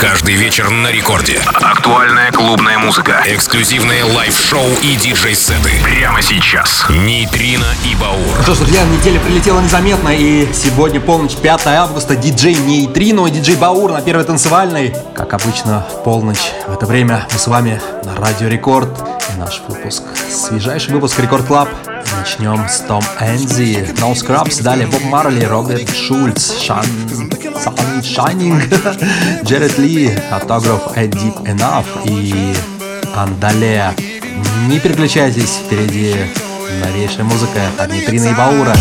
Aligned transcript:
Каждый 0.00 0.36
вечер 0.36 0.70
на 0.70 0.92
рекорде. 0.92 1.40
Актуальная 1.54 2.30
клубная 2.30 2.78
музыка. 2.78 3.20
Эксклюзивные 3.26 4.04
лайв-шоу 4.04 4.68
и 4.80 4.94
диджей-сеты. 4.94 5.72
Прямо 5.82 6.22
сейчас. 6.22 6.86
Нейтрино 6.88 7.66
и 7.84 7.96
Баур. 7.96 8.42
Что 8.44 8.54
ж, 8.54 8.58
друзья, 8.58 8.84
неделя 8.84 9.18
прилетела 9.18 9.60
незаметно, 9.60 10.10
и 10.10 10.52
сегодня 10.54 11.00
полночь, 11.00 11.34
5 11.34 11.66
августа, 11.66 12.14
диджей 12.14 12.54
Нейтрино 12.54 13.26
и 13.26 13.30
диджей 13.32 13.56
Баур 13.56 13.90
на 13.90 14.00
первой 14.00 14.24
танцевальной. 14.24 14.94
Как 15.16 15.34
обычно, 15.34 15.84
полночь. 16.04 16.52
В 16.68 16.74
это 16.74 16.86
время 16.86 17.26
мы 17.32 17.38
с 17.38 17.48
вами 17.48 17.82
на 18.04 18.14
Радио 18.14 18.46
Рекорд. 18.46 19.17
Наш 19.38 19.60
выпуск, 19.68 20.02
свежайший 20.28 20.94
выпуск 20.94 21.20
Record 21.20 21.46
Club. 21.46 21.68
Начнем 22.18 22.68
с 22.68 22.80
Tom 22.80 23.02
Enzy, 23.20 23.94
No 24.00 24.12
Scrubs, 24.12 24.62
далее 24.62 24.88
Боб 24.88 25.02
Марли, 25.04 25.44
Роберт 25.44 25.88
Шульц, 25.94 26.58
Шан... 26.60 26.84
Сан 27.56 28.02
Шайнинг, 28.02 28.64
Джеред 29.44 29.78
Ли, 29.78 30.18
автограф 30.32 30.96
A 30.96 31.04
Deep 31.04 31.44
Enough 31.44 31.86
и 32.06 32.52
Андале. 33.14 33.94
Не 34.66 34.80
переключайтесь, 34.80 35.60
впереди 35.64 36.16
новейшая 36.84 37.24
музыка 37.24 37.60
от 37.78 37.92
Нитрина 37.92 38.26
и 38.26 38.34
Баура. 38.34 38.74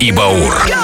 И 0.00 0.12
Баур. 0.12 0.77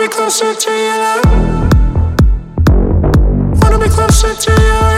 Wanna 0.00 0.08
be 0.08 0.16
closer 0.16 0.54
to 0.54 0.70
you. 0.70 1.20
Wanna 3.60 3.78
be 3.78 3.88
closer 3.90 4.34
to 4.34 4.50
you. 4.50 4.89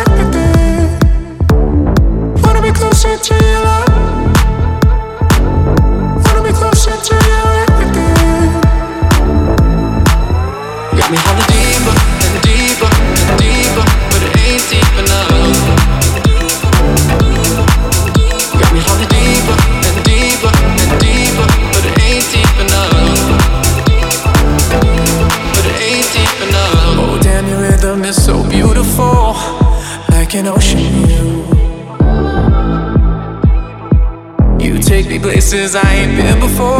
places 35.53 35.75
I 35.77 35.95
ain't 35.97 36.17
been 36.17 36.41
before. 36.41 36.72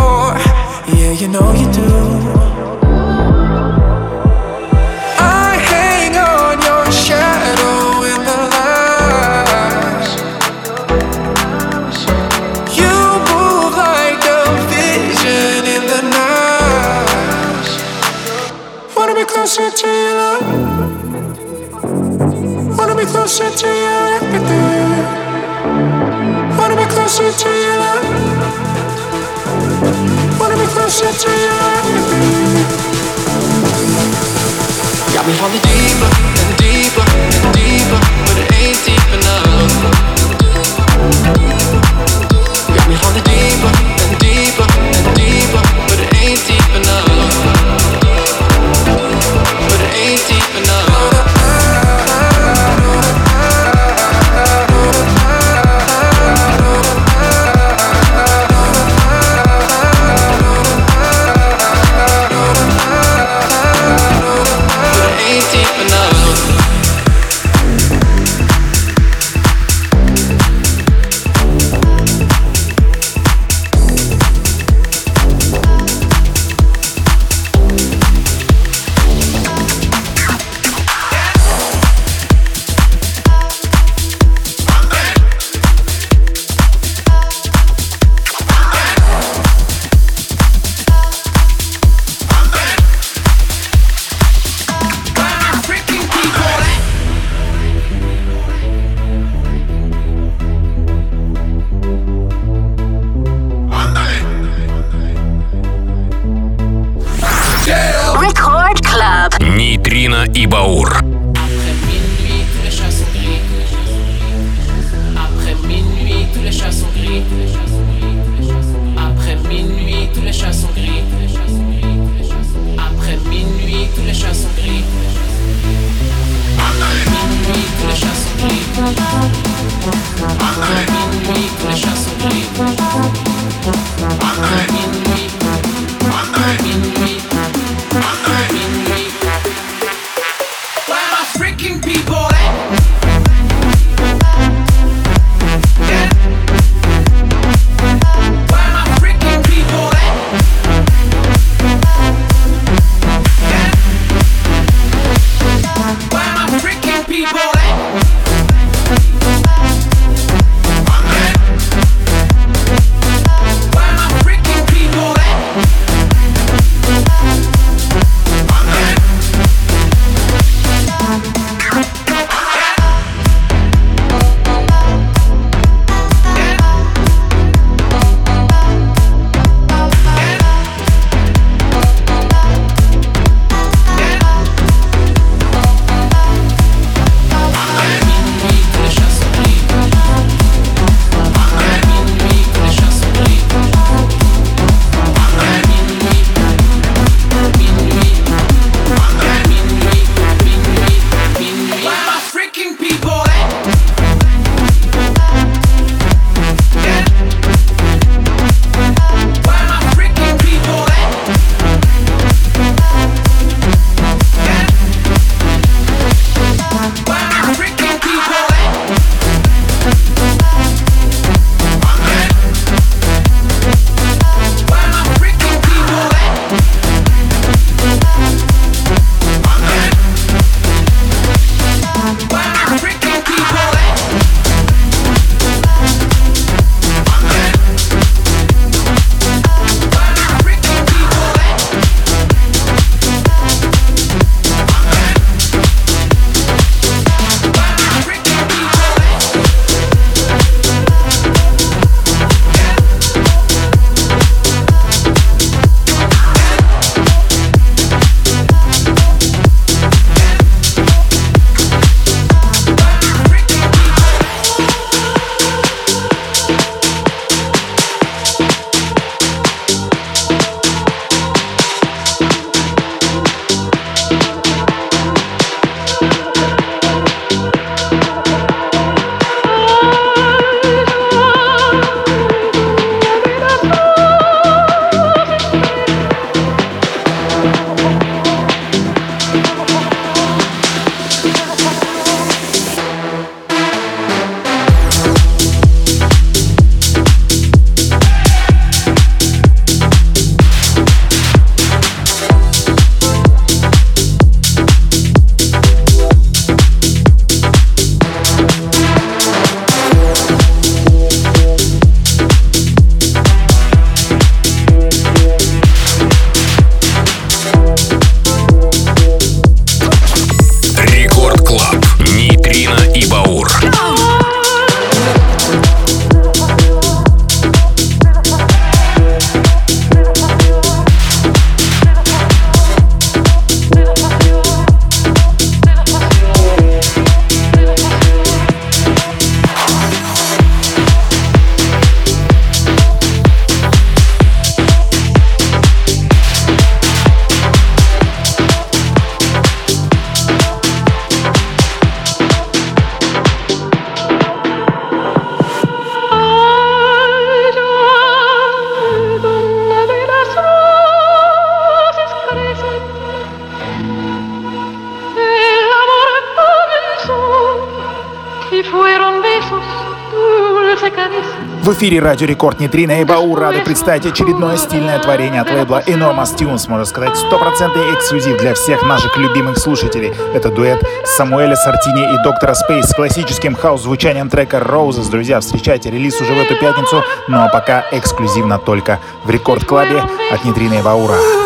Эфире 371.93 372.07
Радио 372.07 372.27
Рекорд 372.27 372.59
Нейтрино 372.59 373.03
и 373.03 373.05
Баур 373.05 373.35
рады 373.35 373.61
представить 373.61 374.07
очередное 374.07 374.57
стильное 374.57 374.99
творение 374.99 375.43
от 375.43 375.51
лейбла 375.51 375.83
Enormous 375.87 376.35
Tunes, 376.35 376.67
можно 376.67 376.87
сказать, 376.87 377.19
стопроцентный 377.19 377.93
эксклюзив 377.93 378.39
для 378.39 378.55
всех 378.55 378.83
наших 378.83 379.19
любимых 379.19 379.59
слушателей. 379.59 380.15
Это 380.33 380.49
дуэт 380.49 380.83
Самуэля 381.05 381.55
Сартини 381.55 382.03
и 382.15 382.23
Доктора 382.25 382.55
Спейс 382.55 382.87
с 382.87 382.95
классическим 382.95 383.55
хаус-звучанием 383.55 384.31
трека 384.31 384.57
Roses. 384.57 385.11
Друзья, 385.11 385.41
встречайте 385.41 385.91
релиз 385.91 386.19
уже 386.19 386.33
в 386.33 386.39
эту 386.39 386.57
пятницу, 386.57 387.05
ну 387.29 387.43
а 387.43 387.49
пока 387.49 387.85
эксклюзивно 387.93 388.59
только 388.59 388.99
в 389.25 389.29
Record 389.31 389.67
Club'е 389.67 390.03
от 390.33 390.47
Нейтрино 390.47 390.75
и 390.79 390.83
Баура. 390.83 391.42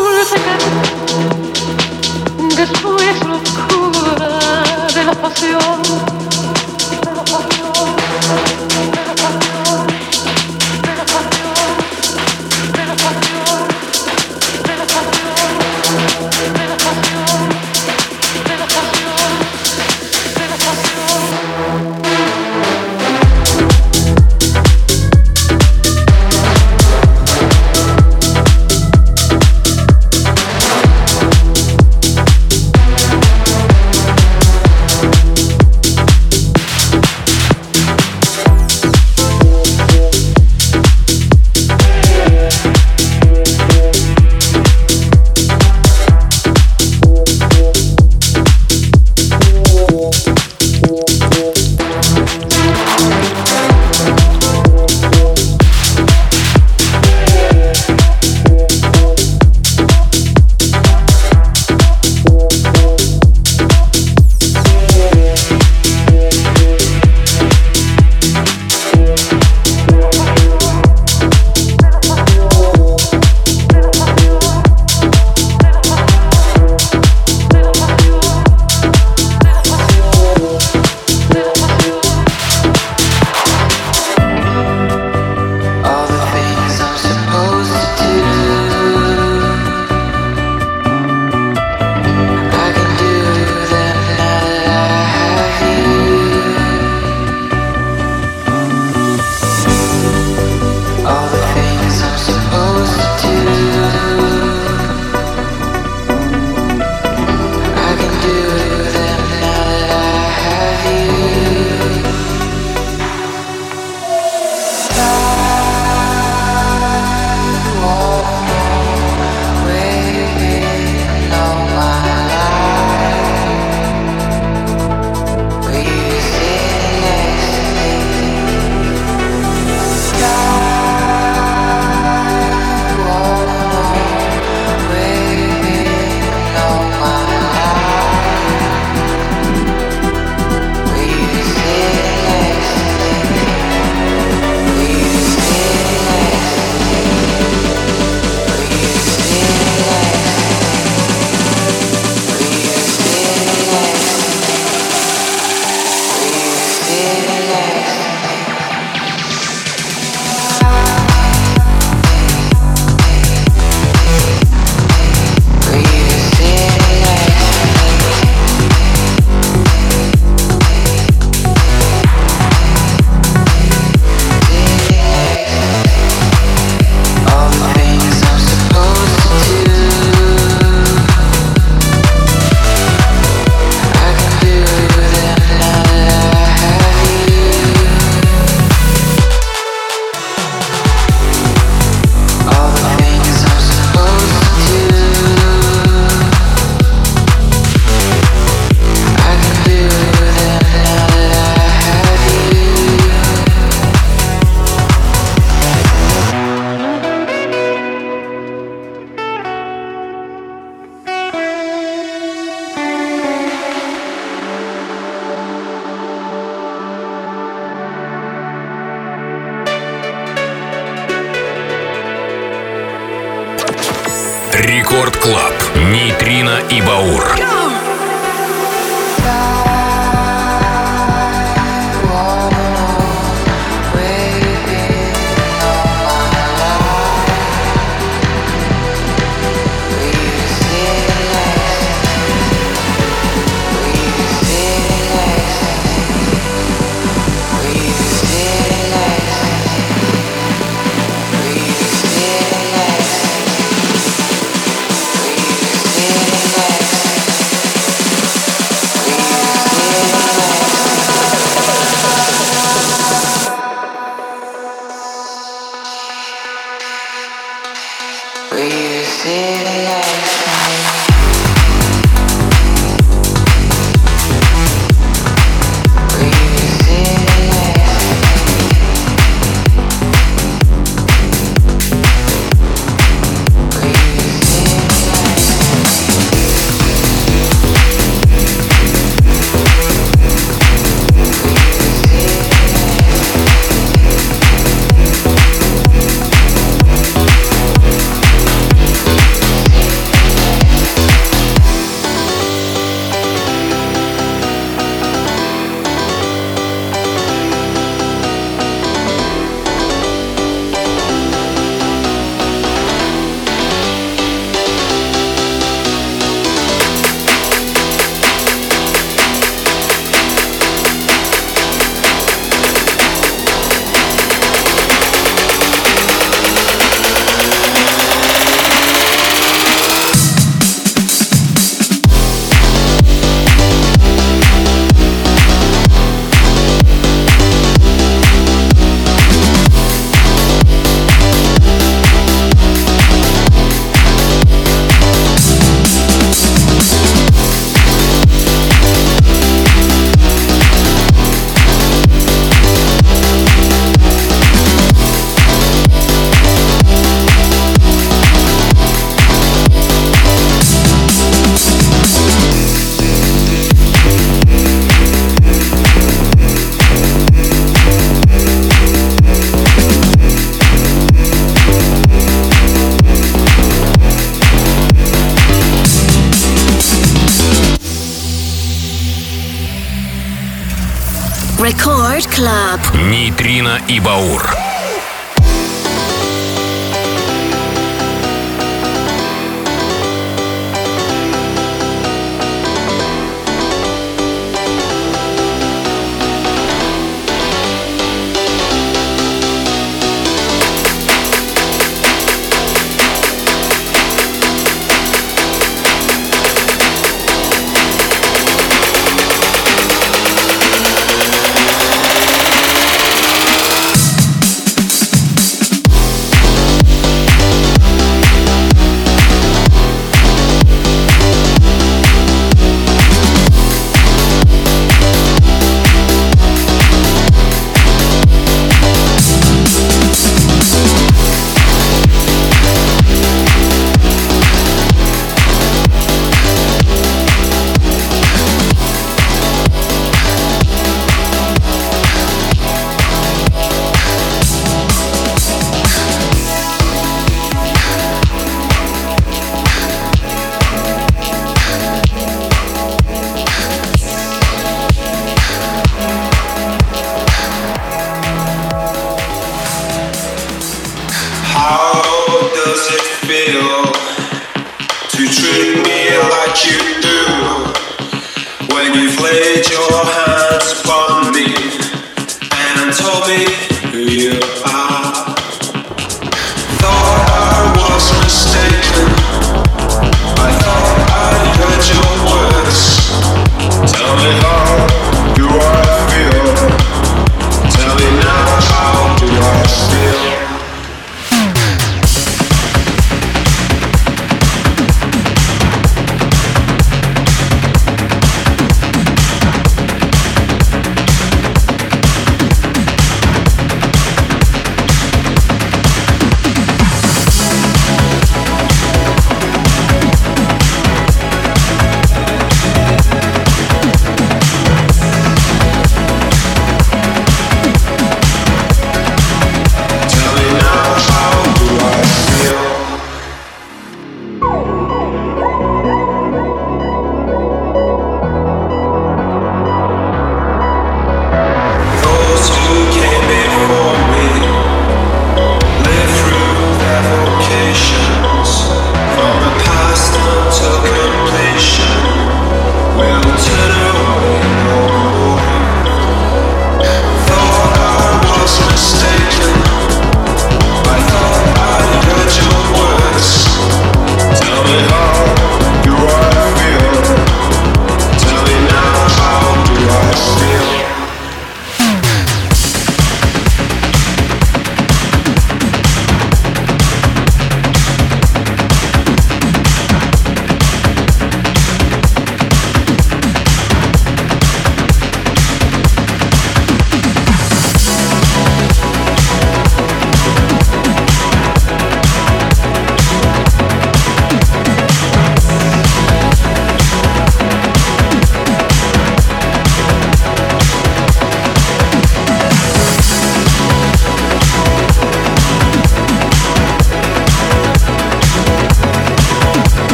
Club. 382.25 382.81
Нейтрино 383.11 383.79
и 383.89 384.01
Баур. 384.01 384.66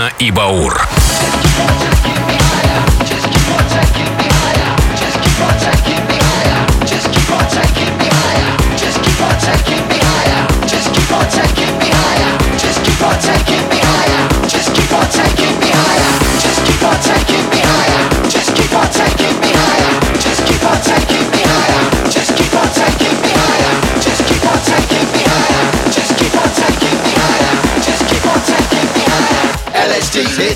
Антона 0.00 0.12
и 0.18 0.30
Баур. 0.30 0.88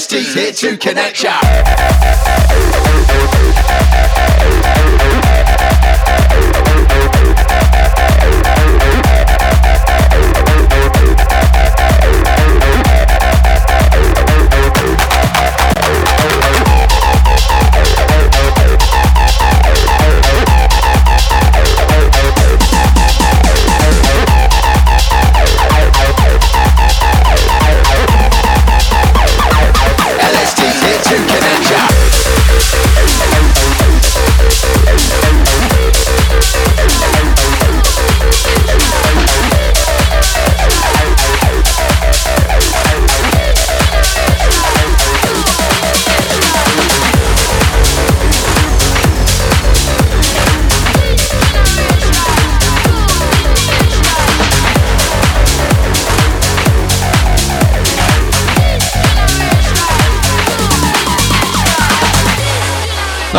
Estes 0.00 0.32
here 0.32 0.50
to 0.50 0.78
connect 0.78 1.22
ya. 1.22 2.69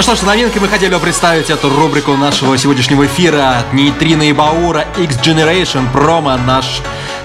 Ну 0.01 0.03
что 0.03 0.15
ж, 0.15 0.23
новинки 0.23 0.57
мы 0.57 0.67
хотели 0.67 0.91
бы 0.91 0.99
представить 0.99 1.51
эту 1.51 1.69
рубрику 1.69 2.17
нашего 2.17 2.57
сегодняшнего 2.57 3.05
эфира 3.05 3.63
Нейтрино 3.71 4.23
и 4.23 4.33
Баура 4.33 4.83
X-Generation 4.97 5.91
промо 5.91 6.37
наш 6.37 6.81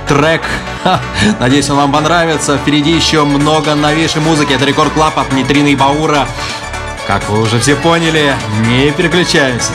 трек. 0.07 0.43
Ха, 0.85 1.01
надеюсь, 1.41 1.71
он 1.71 1.79
вам 1.79 1.91
понравится. 1.91 2.59
Впереди 2.59 2.91
еще 2.91 3.25
много 3.25 3.75
новейшей 3.75 4.21
музыки. 4.21 4.53
Это 4.53 4.67
Record 4.67 4.93
Club 4.93 5.19
от 5.19 5.33
Нейтрино 5.33 5.69
и 5.69 5.75
Баура. 5.75 6.29
Как 7.07 7.27
вы 7.31 7.41
уже 7.41 7.59
все 7.61 7.77
поняли, 7.77 8.35
не 8.67 8.91
переключаемся. 8.91 9.73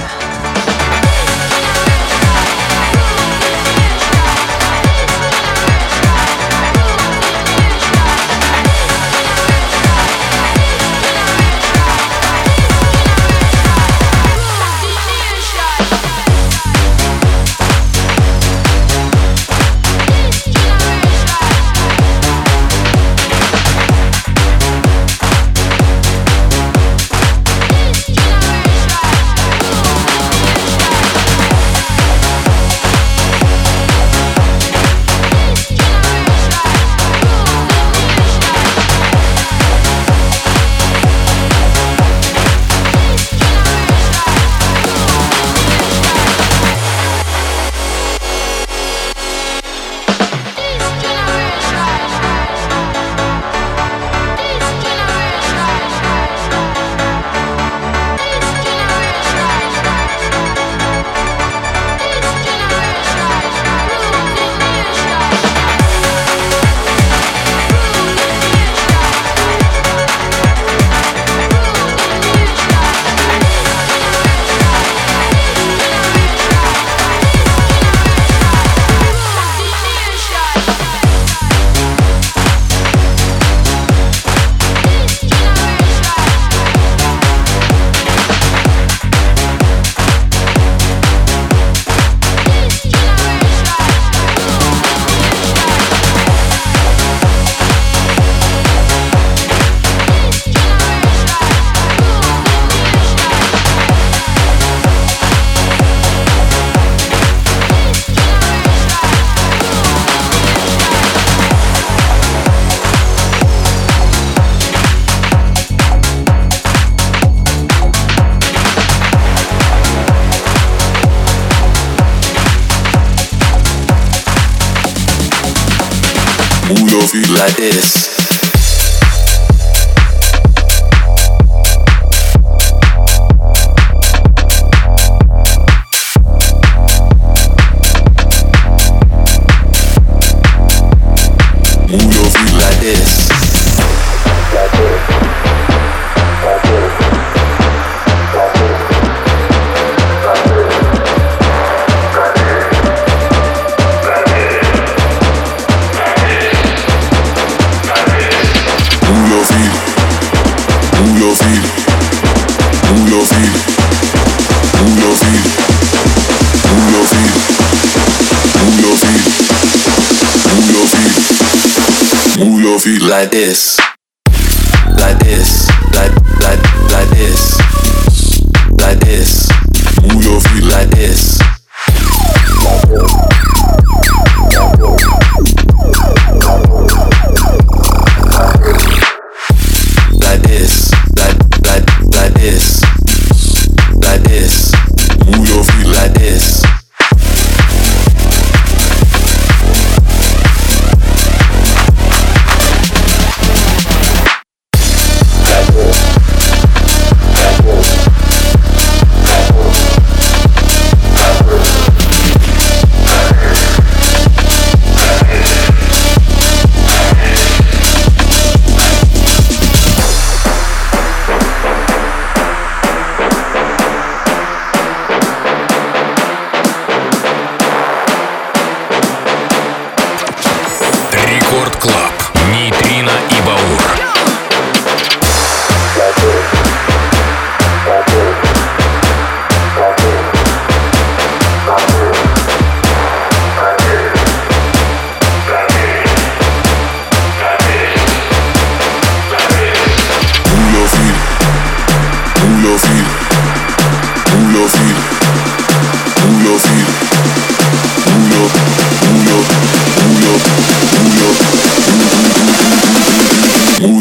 like 173.12 173.30
this. 173.30 173.81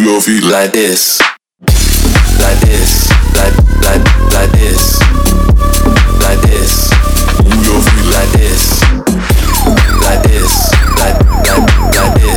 your 0.05 0.21
feet 0.21 0.45
like 0.45 0.73
this, 0.73 1.21
like 2.39 2.61
this, 2.61 3.11
like 3.37 3.55
like 3.85 4.05
like 4.33 4.53
this, 4.53 5.01
like 6.23 6.41
this. 6.43 6.91
Move 7.45 7.65
your 7.67 7.81
feet 7.83 8.07
like 8.15 8.31
this, 8.33 8.83
like 10.05 10.23
this, 10.23 10.73
like 10.99 11.19
like 11.45 11.95
like 11.95 12.15
this. 12.21 12.30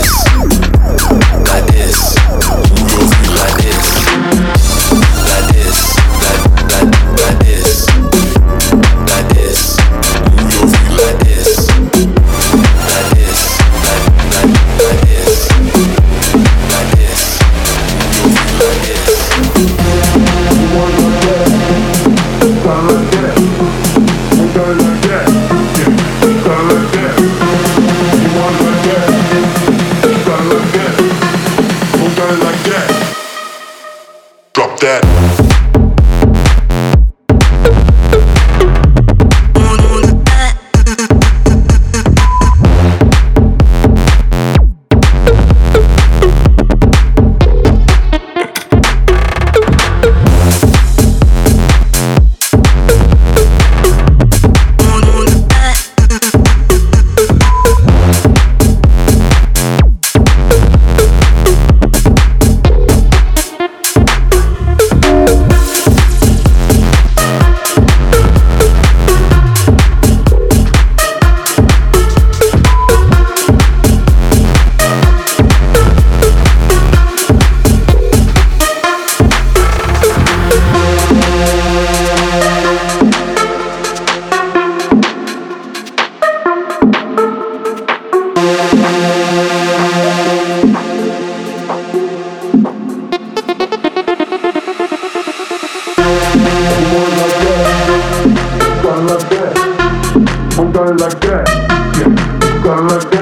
I'ma 102.84 103.12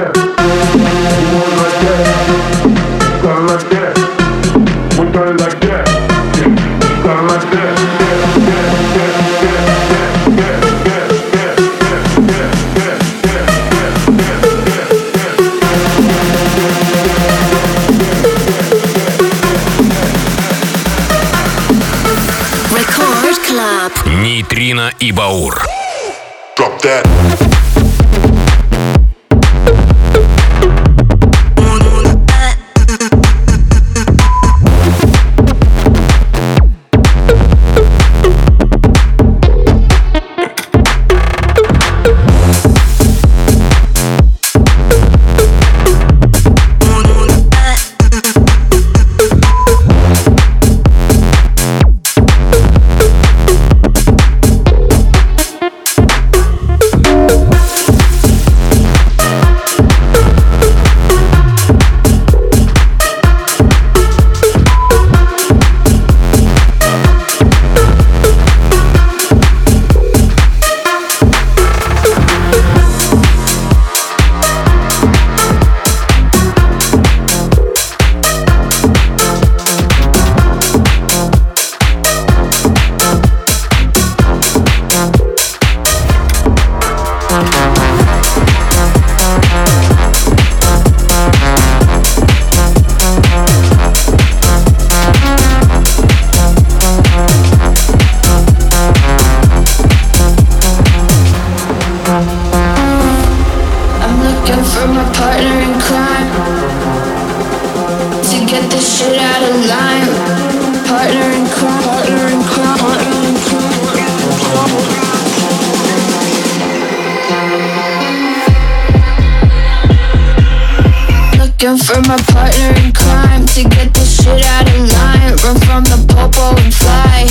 Looking 121.61 121.77
for 121.85 122.01
my 122.07 122.17
partner 122.17 122.73
in 122.81 122.91
crime 122.91 123.45
to 123.45 123.61
get 123.61 123.93
this 123.93 124.17
shit 124.17 124.43
out 124.47 124.67
of 124.67 124.81
line. 124.93 125.35
Run 125.43 125.59
from 125.61 125.83
the 125.83 126.03
popo 126.09 126.57
and 126.59 126.73
fly. 126.73 127.29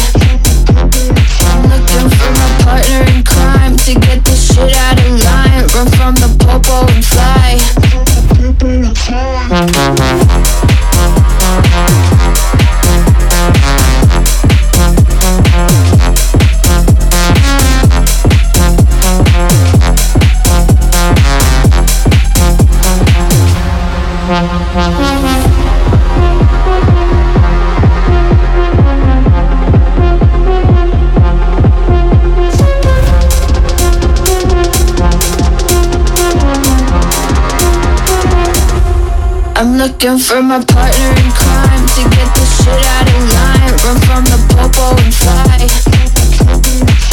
I'm 1.51 1.67
looking 1.67 2.09
for 2.15 2.31
my 2.39 2.49
partner 2.63 3.03
in 3.11 3.25
crime 3.25 3.77
to 3.77 3.95
get 3.99 4.25
this 4.25 4.55
shit 4.55 4.73
out 4.73 5.01
of 5.01 5.19
line. 5.25 5.67
Run 5.75 5.91
from 5.99 6.15
the 6.15 6.31
popo 6.39 6.87
and 6.93 7.05
fly. 7.05 7.59
I'm 13.51 13.90
looking 40.03 40.19
for 40.19 40.41
my 40.41 40.65
partner 40.65 41.11
in 41.21 41.31
crime 41.31 41.87
to 41.87 42.03
get 42.09 42.35
this 42.35 42.65
shit 42.65 42.87
out 42.87 43.07
of 43.07 43.21
line. 43.35 43.73
Run 43.85 43.99
from 44.01 44.25
the 44.25 44.39
popo 44.49 44.97
and 44.97 45.13
fly. 45.13 45.69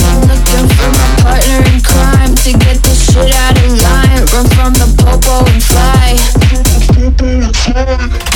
I'm 0.08 0.22
looking 0.24 0.68
for 0.72 0.90
my 0.96 1.10
partner 1.22 1.60
in 1.68 1.82
crime 1.84 2.34
to 2.36 2.52
get 2.54 2.82
this 2.84 3.12
shit 3.12 3.36
out 3.36 3.58
of 3.58 3.72
line. 3.84 4.24
Run 4.32 4.48
from 4.56 4.74
the 4.74 4.88
popo 5.04 5.44
and 5.52 5.64
fly. 8.16 8.27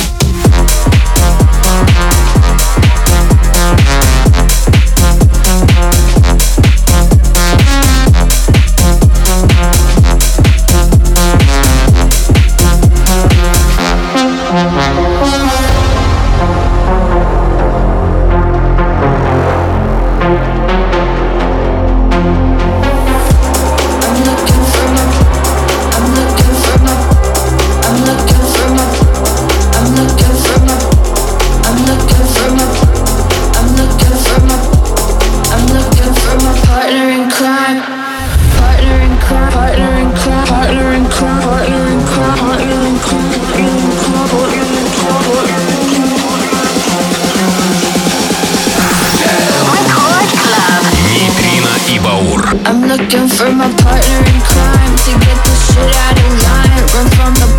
looking 52.92 53.26
for 53.26 53.50
my 53.50 53.72
partner 53.80 54.18
in 54.28 54.40
crime 54.44 54.94
to 55.04 55.12
get 55.24 55.38
this 55.44 55.60
shit 55.72 55.96
out 55.96 56.18
of 56.18 56.32
line. 56.44 56.82
Run 56.92 57.08
from 57.16 57.32
the 57.40 57.51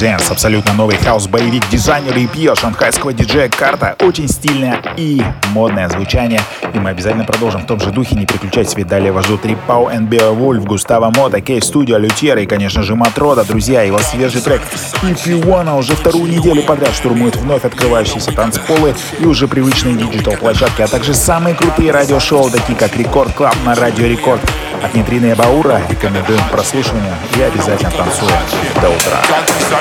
Presents 0.00 0.32
абсолютно 0.32 0.72
новый 0.72 0.96
хаус-боевик 0.96 1.68
дизайнера 1.68 2.18
и 2.18 2.26
пьё 2.26 2.54
шанхайского 2.54 3.12
диджея 3.12 3.50
Карта. 3.50 3.96
Очень 4.00 4.28
стильное 4.28 4.80
и 4.96 5.22
модное 5.52 5.90
звучание. 5.90 6.40
И 6.72 6.78
мы 6.78 6.88
обязательно 6.88 7.24
продолжим 7.24 7.60
в 7.60 7.66
том 7.66 7.80
же 7.80 7.90
духе. 7.90 8.16
Не 8.16 8.24
переключайтесь, 8.24 8.74
ведь 8.76 8.86
далее 8.86 9.12
вас 9.12 9.26
ждут 9.26 9.44
Рипау 9.44 9.90
and 9.90 10.08
Beowulf, 10.08 10.64
Густаво 10.64 11.12
Мота, 11.14 11.42
Кейс 11.42 11.64
Студио, 11.64 11.98
Лютера 11.98 12.40
и, 12.40 12.46
конечно 12.46 12.82
же, 12.82 12.94
Матрода. 12.94 13.44
Друзья, 13.44 13.82
его 13.82 13.98
свежий 13.98 14.40
трек 14.40 14.62
If 15.02 15.26
You 15.26 15.44
Wanna 15.44 15.76
уже 15.76 15.94
вторую 15.94 16.30
неделю 16.30 16.62
подряд 16.62 16.94
штурмует 16.94 17.36
вновь 17.36 17.66
открывающиеся 17.66 18.32
танцполы 18.32 18.94
и 19.18 19.26
уже 19.26 19.48
привычные 19.48 19.96
диджитал-площадки, 19.96 20.80
а 20.80 20.88
также 20.88 21.12
самые 21.12 21.54
крутые 21.54 21.90
радиошоу, 21.90 22.48
такие 22.48 22.78
как 22.78 22.96
Рекорд 22.96 23.34
Клаб 23.34 23.56
на 23.66 23.74
Радио 23.74 24.06
Рекорд. 24.06 24.40
От 24.82 24.94
Нитрины 24.94 25.34
Баура 25.34 25.82
рекомендуем 25.90 26.40
к 26.40 26.50
прослушиванию 26.52 27.12
и 27.36 27.42
обязательно 27.42 27.90
танцуем 27.90 28.32
до 28.80 28.88
утра. 28.88 29.20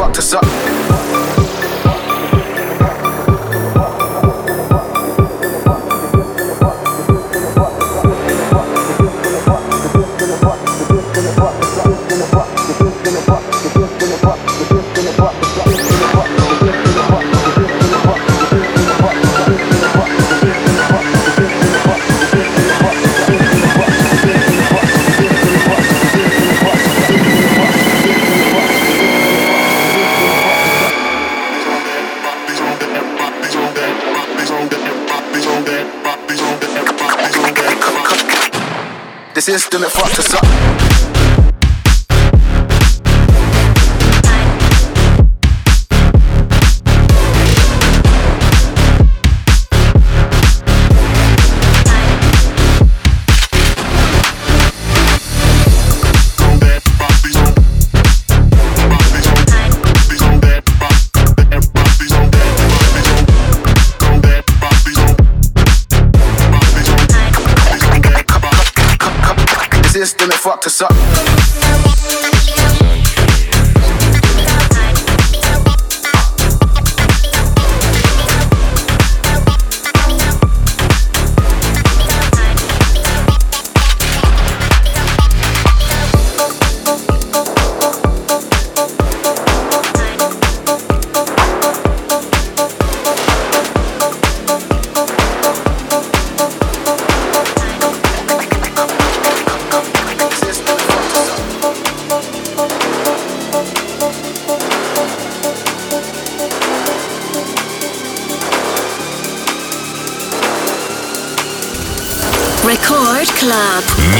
fucked 0.00 0.16
us 0.16 0.32
up. 0.32 0.59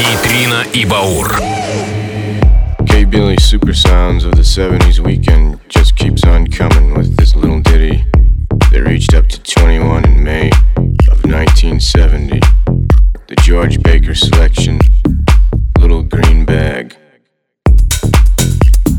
Нейтрино 0.00 0.64
и 0.72 0.84
Баур. 0.84 1.36
K 2.86 3.04
Billy 3.04 3.36
super 3.38 3.74
sounds 3.74 4.24
of 4.24 4.32
the 4.32 4.42
70s 4.42 5.00
weekend 5.00 5.58
just 5.68 5.96
keeps 5.96 6.24
on 6.24 6.46
coming 6.46 6.94
with 6.94 7.16
this 7.16 7.34
little 7.34 7.60
ditty 7.60 8.04
that 8.70 8.84
reached 8.86 9.14
up 9.14 9.26
to 9.28 9.42
21 9.42 10.04
in 10.04 10.24
May 10.24 10.50
of 11.10 11.24
1970. 11.24 12.40
The 13.28 13.36
George 13.42 13.82
Baker 13.82 14.14
selection, 14.14 14.78
Little 15.78 16.02
Green 16.02 16.44
Bag. 16.44 16.96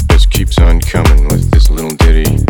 Just 0.10 0.30
keeps 0.32 0.58
on 0.60 0.82
coming 0.82 1.28
with 1.30 1.52
this 1.52 1.70
little 1.70 1.96
ditty. 1.96 2.41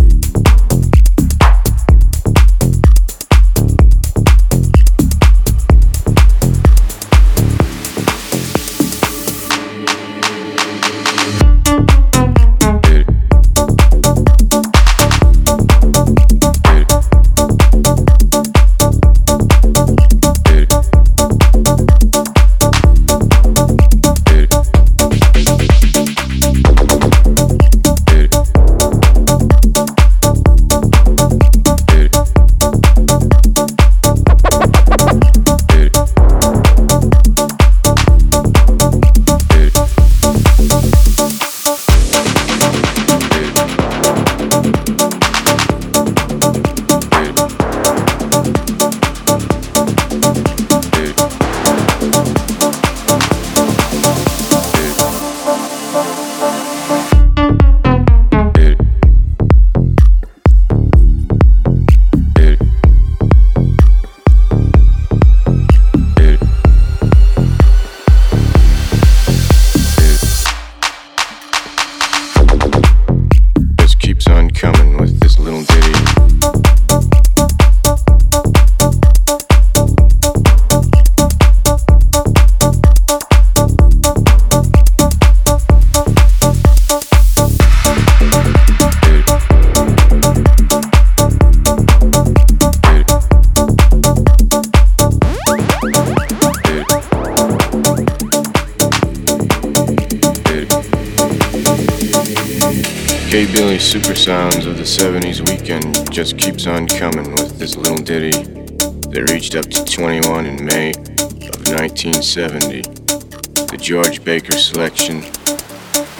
K 103.32 103.50
Billy 103.50 103.78
super 103.78 104.14
sounds 104.14 104.66
of 104.66 104.76
the 104.76 104.82
70s 104.82 105.40
weekend 105.48 106.12
just 106.12 106.36
keeps 106.36 106.66
on 106.66 106.86
coming 106.86 107.32
with 107.32 107.58
this 107.58 107.78
little 107.78 107.96
ditty 107.96 108.32
that 108.32 109.30
reached 109.32 109.54
up 109.54 109.64
to 109.70 109.82
21 109.86 110.44
in 110.44 110.62
May 110.62 110.90
of 110.90 111.56
1970. 111.64 112.82
The 112.82 113.78
George 113.80 114.22
Baker 114.22 114.52
selection, 114.52 115.22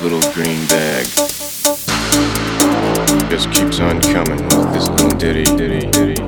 Little 0.01 0.23
Green 0.33 0.67
Bag. 0.69 1.05
Just 3.29 3.53
keeps 3.53 3.79
on 3.79 4.01
coming 4.01 4.43
with 4.45 4.73
this 4.73 4.89
little 4.89 5.19
ditty, 5.19 5.45
ditty, 5.45 5.91
ditty, 5.91 6.22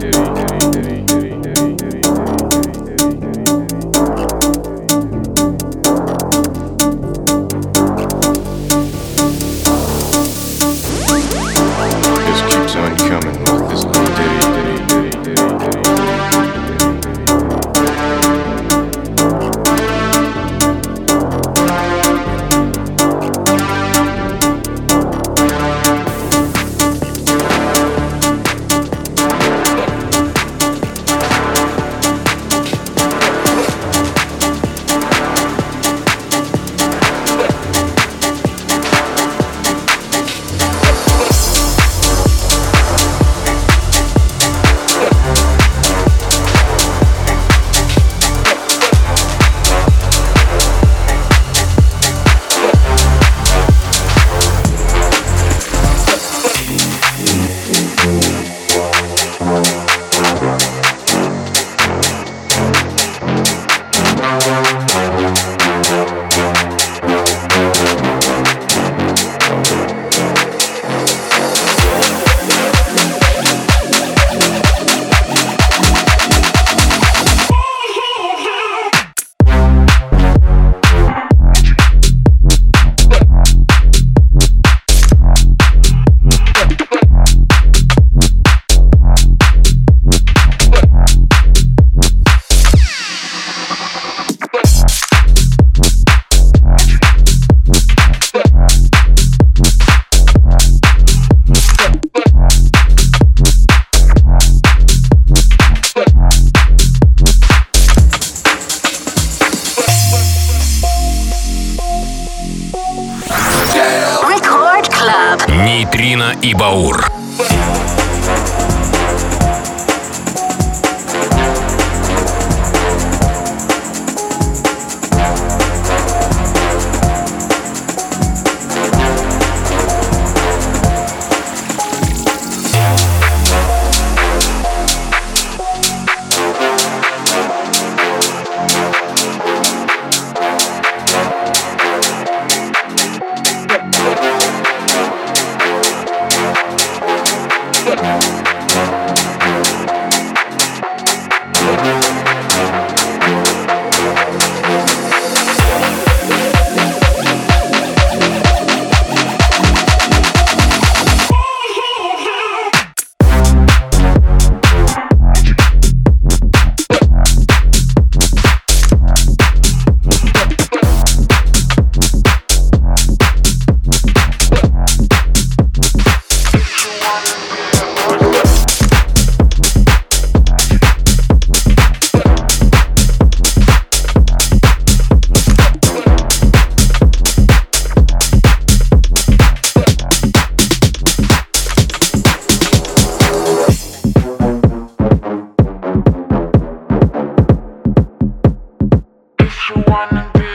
и 116.44 116.52
Баур. 116.52 117.03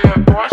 airport. 0.10 0.49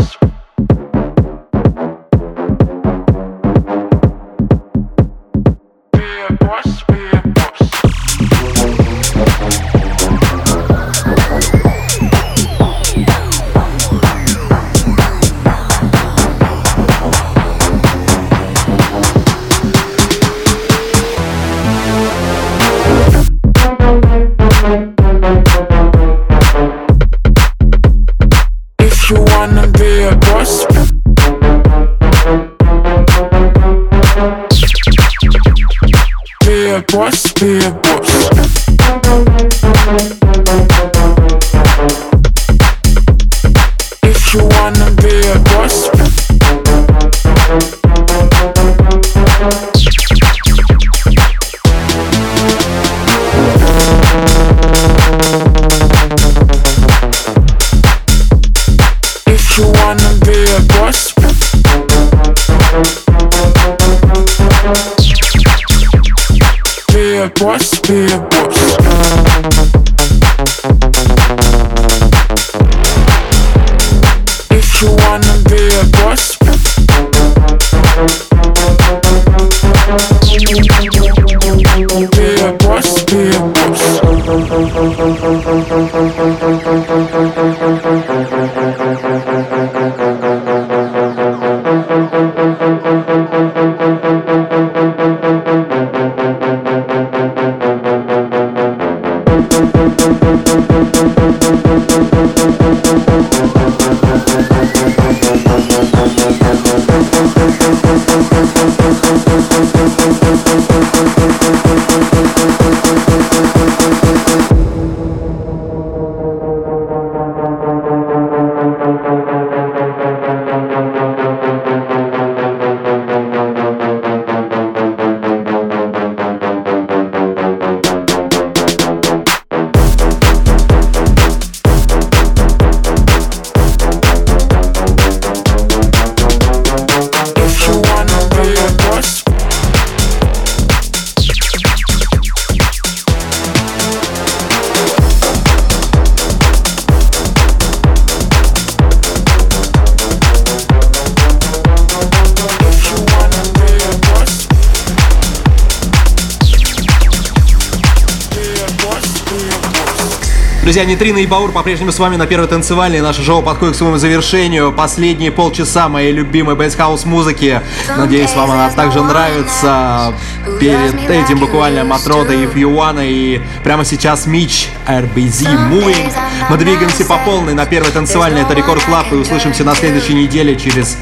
Нитрина 161.16 161.18
и 161.18 161.26
Баур 161.26 161.52
по-прежнему 161.52 161.92
с 161.92 161.98
вами 161.98 162.16
на 162.16 162.26
первой 162.26 162.46
танцевальной. 162.46 163.00
Наше 163.00 163.22
шоу 163.22 163.42
подходит 163.42 163.74
к 163.74 163.78
своему 163.78 163.96
завершению. 163.96 164.72
Последние 164.72 165.30
полчаса 165.30 165.88
моей 165.88 166.12
любимой 166.12 166.56
бейсхаус 166.56 167.06
музыки. 167.06 167.62
Надеюсь, 167.96 168.34
вам 168.34 168.50
она 168.50 168.68
также 168.70 169.02
нравится. 169.02 170.12
Перед 170.60 171.08
этим 171.08 171.38
буквально 171.38 171.84
Матрода 171.84 172.34
и 172.34 172.46
Фьюана 172.46 173.00
и 173.08 173.40
прямо 173.64 173.84
сейчас 173.84 174.26
Мич 174.26 174.68
RBZ 174.86 175.70
Moving. 175.70 176.12
Мы 176.50 176.56
двигаемся 176.58 177.04
по 177.06 177.16
полной 177.18 177.54
на 177.54 177.64
первой 177.64 177.92
танцевальной. 177.92 178.42
Это 178.42 178.52
Рекорд 178.52 178.82
Клаб 178.84 179.10
и 179.12 179.16
услышимся 179.16 179.64
на 179.64 179.74
следующей 179.74 180.14
неделе 180.14 180.54
через 180.56 180.98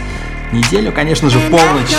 неделю, 0.52 0.92
конечно 0.92 1.28
же, 1.28 1.38
в 1.38 1.50
полночь 1.50 1.96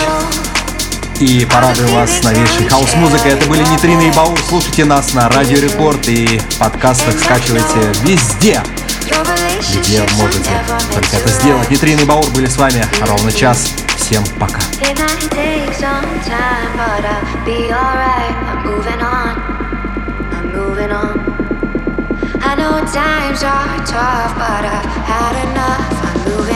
и 1.20 1.44
порадую 1.44 1.88
вас 1.88 2.22
новейшей 2.22 2.68
хаос-музыкой. 2.68 3.32
Это 3.32 3.46
были 3.46 3.62
Нитрина 3.64 4.02
и 4.02 4.10
Баур. 4.10 4.38
Слушайте 4.48 4.84
нас 4.84 5.14
на 5.14 5.28
Радио 5.28 5.58
Рекорд 5.58 6.08
и 6.08 6.40
подкастах 6.58 7.18
скачивайте 7.18 7.92
везде, 8.02 8.62
где 9.74 10.02
можете 10.14 10.50
только 10.92 11.16
это 11.16 11.28
сделать. 11.28 11.70
Нитрина 11.70 12.00
и 12.00 12.04
Баур 12.04 12.28
были 12.30 12.46
с 12.46 12.56
вами 12.56 12.86
ровно 13.00 13.32
час. 13.32 13.72
Всем 13.96 14.24
пока. 14.38 14.60
I 22.38 22.54
know 22.54 22.78
times 22.78 23.42
are 23.42 23.84
tough, 23.84 24.34
but 24.38 24.64
I've 24.64 24.86
had 25.04 25.34
enough. 25.50 26.04
I'm 26.04 26.36
moving 26.36 26.55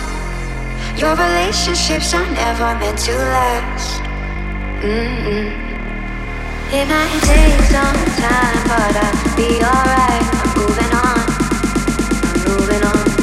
your 1.01 1.15
relationships 1.15 2.13
are 2.13 2.29
never 2.31 2.75
meant 2.79 2.95
to 2.99 3.11
last. 3.11 4.03
Mm-mm. 4.81 5.49
It 6.71 6.87
might 6.87 7.21
take 7.23 7.59
some 7.73 8.01
time, 8.21 8.61
but 8.69 8.95
I'll 9.05 9.35
be 9.35 9.63
alright. 9.65 10.27
I'm 10.41 10.49
moving 10.59 10.93
on. 10.93 11.25
I'm 12.29 12.43
moving 12.45 12.83
on. 12.83 13.20